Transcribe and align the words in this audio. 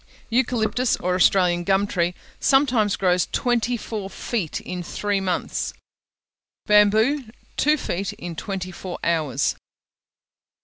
Eucalyptus, 0.31 0.95
or 0.95 1.13
Australian 1.13 1.63
gum 1.63 1.85
tree, 1.85 2.15
sometimes 2.39 2.95
grows 2.95 3.27
twenty 3.31 3.77
four 3.77 4.09
feet 4.09 4.59
in 4.59 4.81
three 4.81 5.19
months: 5.21 5.75
bamboo, 6.65 7.25
two 7.55 7.77
feet 7.77 8.11
in 8.13 8.35
twenty 8.35 8.71
four 8.71 8.97
hours. 9.03 9.53